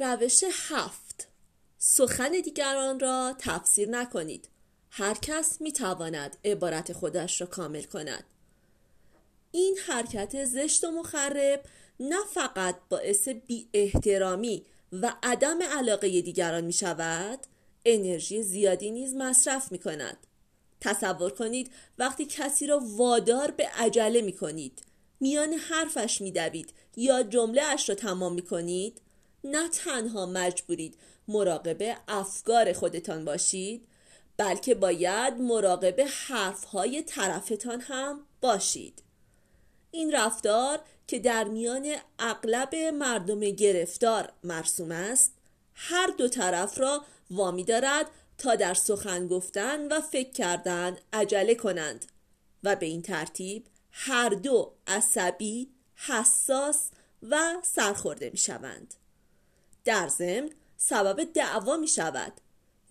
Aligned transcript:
روش 0.00 0.44
هفت. 0.50 1.28
سخن 1.78 2.30
دیگران 2.30 3.00
را 3.00 3.34
تفسیر 3.38 3.88
نکنید. 3.88 4.48
هر 4.90 5.14
کس 5.14 5.60
می 5.60 5.72
تواند 5.72 6.36
عبارت 6.44 6.92
خودش 6.92 7.40
را 7.40 7.46
کامل 7.46 7.82
کند. 7.82 8.24
این 9.52 9.78
حرکت 9.86 10.44
زشت 10.44 10.84
و 10.84 10.90
مخرب 10.90 11.62
نه 12.00 12.24
فقط 12.34 12.76
باعث 12.88 13.28
بی 13.28 13.68
احترامی 13.72 14.66
و 14.92 15.14
عدم 15.22 15.62
علاقه 15.62 16.20
دیگران 16.20 16.64
می 16.64 16.72
شود 16.72 17.38
انرژی 17.84 18.42
زیادی 18.42 18.90
نیز 18.90 19.14
مصرف 19.14 19.72
می 19.72 19.78
کند 19.78 20.16
تصور 20.80 21.30
کنید 21.30 21.70
وقتی 21.98 22.24
کسی 22.24 22.66
را 22.66 22.80
وادار 22.84 23.50
به 23.50 23.66
عجله 23.66 24.20
می 24.22 24.32
کنید 24.32 24.82
میان 25.20 25.52
حرفش 25.52 26.20
می 26.20 26.32
دوید 26.32 26.72
یا 26.96 27.22
جمله 27.22 27.62
اش 27.62 27.88
را 27.88 27.94
تمام 27.94 28.34
می 28.34 28.42
کنید 28.42 29.00
نه 29.50 29.68
تنها 29.68 30.26
مجبورید 30.26 30.98
مراقب 31.28 31.96
افکار 32.08 32.72
خودتان 32.72 33.24
باشید 33.24 33.88
بلکه 34.36 34.74
باید 34.74 35.34
مراقب 35.34 36.00
حرفهای 36.00 37.02
طرفتان 37.02 37.80
هم 37.80 38.20
باشید 38.40 39.02
این 39.90 40.12
رفتار 40.12 40.80
که 41.06 41.18
در 41.18 41.44
میان 41.44 41.96
اغلب 42.18 42.74
مردم 42.74 43.40
گرفتار 43.40 44.32
مرسوم 44.44 44.92
است 44.92 45.32
هر 45.74 46.06
دو 46.18 46.28
طرف 46.28 46.78
را 46.78 47.04
وامی 47.30 47.64
دارد 47.64 48.06
تا 48.38 48.54
در 48.54 48.74
سخن 48.74 49.26
گفتن 49.26 49.88
و 49.88 50.00
فکر 50.00 50.30
کردن 50.30 50.96
عجله 51.12 51.54
کنند 51.54 52.06
و 52.64 52.76
به 52.76 52.86
این 52.86 53.02
ترتیب 53.02 53.66
هر 53.90 54.28
دو 54.28 54.72
عصبی، 54.86 55.70
حساس 55.94 56.90
و 57.22 57.54
سرخورده 57.62 58.30
می 58.30 58.38
شوند. 58.38 58.94
در 59.86 60.08
ضمن 60.08 60.50
سبب 60.76 61.24
دعوا 61.24 61.76
می 61.76 61.88
شود 61.88 62.32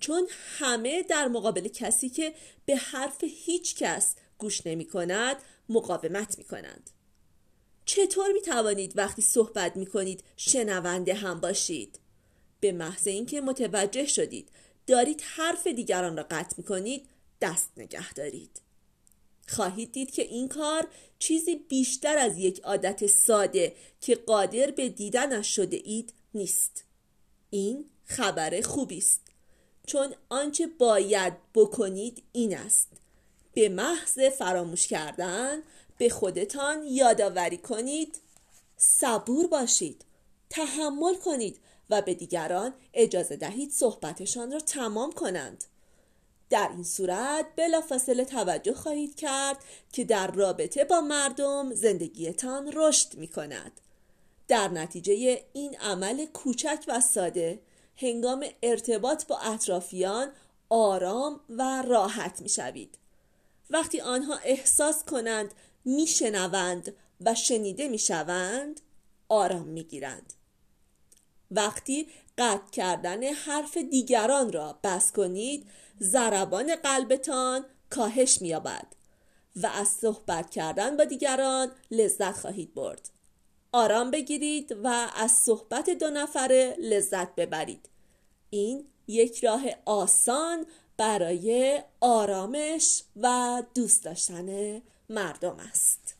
چون 0.00 0.28
همه 0.58 1.02
در 1.02 1.28
مقابل 1.28 1.68
کسی 1.68 2.08
که 2.08 2.34
به 2.66 2.76
حرف 2.76 3.24
هیچ 3.24 3.76
کس 3.76 4.14
گوش 4.38 4.66
نمی 4.66 4.84
کند 4.84 5.36
مقاومت 5.68 6.38
می 6.38 6.44
کنند. 6.44 6.90
چطور 7.84 8.32
می 8.32 8.42
توانید 8.42 8.98
وقتی 8.98 9.22
صحبت 9.22 9.76
می 9.76 9.86
کنید 9.86 10.24
شنونده 10.36 11.14
هم 11.14 11.40
باشید؟ 11.40 11.98
به 12.60 12.72
محض 12.72 13.06
اینکه 13.06 13.40
متوجه 13.40 14.06
شدید 14.06 14.48
دارید 14.86 15.20
حرف 15.20 15.66
دیگران 15.66 16.16
را 16.16 16.26
قطع 16.30 16.54
می 16.56 16.64
کنید 16.64 17.08
دست 17.40 17.70
نگه 17.76 18.12
دارید. 18.12 18.60
خواهید 19.48 19.92
دید 19.92 20.10
که 20.10 20.22
این 20.22 20.48
کار 20.48 20.88
چیزی 21.18 21.56
بیشتر 21.56 22.18
از 22.18 22.38
یک 22.38 22.60
عادت 22.60 23.06
ساده 23.06 23.74
که 24.00 24.14
قادر 24.14 24.70
به 24.70 24.88
دیدنش 24.88 25.56
شده 25.56 25.80
اید 25.84 26.12
نیست. 26.34 26.84
این 27.50 27.84
خبر 28.04 28.60
خوبی 28.60 28.98
است. 28.98 29.20
چون 29.86 30.14
آنچه 30.28 30.66
باید 30.66 31.32
بکنید 31.54 32.22
این 32.32 32.56
است. 32.56 32.88
به 33.54 33.68
محض 33.68 34.18
فراموش 34.18 34.86
کردن 34.86 35.62
به 35.98 36.08
خودتان 36.08 36.84
یادآوری 36.84 37.58
کنید. 37.58 38.20
صبور 38.76 39.46
باشید. 39.46 40.04
تحمل 40.50 41.14
کنید 41.14 41.58
و 41.90 42.02
به 42.02 42.14
دیگران 42.14 42.74
اجازه 42.94 43.36
دهید 43.36 43.70
صحبتشان 43.70 44.52
را 44.52 44.60
تمام 44.60 45.12
کنند. 45.12 45.64
در 46.50 46.70
این 46.72 46.84
صورت 46.84 47.46
بلافاصله 47.56 48.24
توجه 48.24 48.74
خواهید 48.74 49.16
کرد 49.16 49.64
که 49.92 50.04
در 50.04 50.30
رابطه 50.30 50.84
با 50.84 51.00
مردم 51.00 51.74
زندگیتان 51.74 52.72
رشد 52.74 53.14
می 53.14 53.28
کند 53.28 53.80
در 54.48 54.68
نتیجه 54.68 55.44
این 55.52 55.76
عمل 55.76 56.26
کوچک 56.26 56.84
و 56.88 57.00
ساده 57.00 57.60
هنگام 57.96 58.44
ارتباط 58.62 59.26
با 59.26 59.38
اطرافیان 59.38 60.32
آرام 60.68 61.40
و 61.48 61.82
راحت 61.82 62.42
می 62.42 62.48
شوید. 62.48 62.98
وقتی 63.70 64.00
آنها 64.00 64.36
احساس 64.44 65.04
کنند 65.04 65.54
می 65.84 66.06
شنوند 66.06 66.96
و 67.20 67.34
شنیده 67.34 67.88
می 67.88 67.98
شوند 67.98 68.80
آرام 69.28 69.68
می 69.68 69.84
گیرند. 69.84 70.32
وقتی 71.50 72.08
قطع 72.38 72.70
کردن 72.72 73.22
حرف 73.22 73.76
دیگران 73.76 74.52
را 74.52 74.78
بس 74.84 75.12
کنید 75.12 75.66
ضربان 76.00 76.76
قلبتان 76.76 77.64
کاهش 77.90 78.42
می‌یابد 78.42 78.86
و 79.56 79.66
از 79.66 79.88
صحبت 79.88 80.50
کردن 80.50 80.96
با 80.96 81.04
دیگران 81.04 81.72
لذت 81.90 82.32
خواهید 82.32 82.74
برد 82.74 83.10
آرام 83.74 84.10
بگیرید 84.10 84.76
و 84.84 85.10
از 85.16 85.30
صحبت 85.30 85.90
دو 85.90 86.10
نفره 86.10 86.76
لذت 86.78 87.34
ببرید. 87.34 87.88
این 88.50 88.86
یک 89.08 89.44
راه 89.44 89.62
آسان 89.84 90.66
برای 90.96 91.82
آرامش 92.00 93.02
و 93.16 93.62
دوست 93.74 94.04
داشتن 94.04 94.80
مردم 95.10 95.56
است. 95.70 96.13